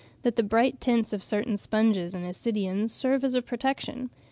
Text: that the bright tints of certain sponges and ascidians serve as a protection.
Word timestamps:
that 0.23 0.35
the 0.35 0.41
bright 0.41 0.81
tints 0.81 1.13
of 1.13 1.23
certain 1.23 1.55
sponges 1.55 2.15
and 2.15 2.25
ascidians 2.25 2.89
serve 2.91 3.23
as 3.23 3.35
a 3.35 3.41
protection. 3.43 4.09